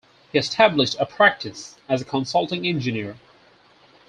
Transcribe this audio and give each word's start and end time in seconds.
He 0.31 0.39
established 0.39 0.95
a 0.99 1.05
practice 1.05 1.75
as 1.87 2.01
a 2.01 2.05
consulting 2.05 2.65
engineer. 2.65 3.17